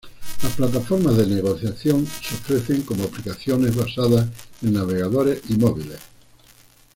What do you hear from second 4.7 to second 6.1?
navegadores y móviles.